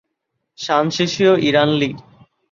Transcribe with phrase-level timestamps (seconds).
[0.59, 1.89] শানশিশিয় Iran, Li.